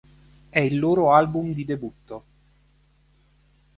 È 0.49 0.57
il 0.57 0.79
loro 0.79 1.11
album 1.13 1.53
di 1.53 1.63
debutto. 1.63 2.25